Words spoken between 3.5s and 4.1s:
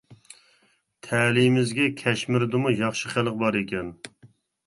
ئىكەن.